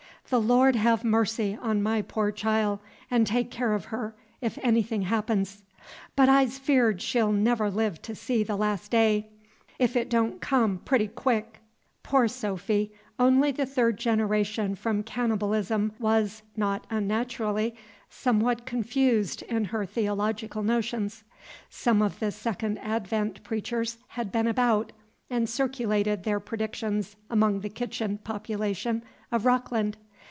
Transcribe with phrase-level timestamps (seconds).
[0.29, 2.79] The Lord have mercy on my poor chil',
[3.11, 5.61] 'n' take care of her, if anything happens!
[6.15, 9.27] But I's feared she'll never live to see the Las' Day,
[9.77, 11.59] 'f 't don' come pooty quick."
[12.01, 17.75] Poor Sophy, only the third generation from cannibalism, was, not unnaturally,
[18.09, 21.25] somewhat confused in her theological notions.
[21.69, 24.93] Some of the Second Advent preachers had been about,
[25.29, 29.97] and circulated their predictions among the kitchen population of Rockland.